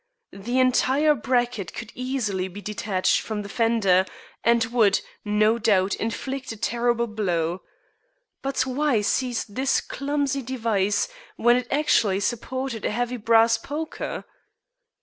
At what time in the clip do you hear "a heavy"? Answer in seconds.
12.83-13.17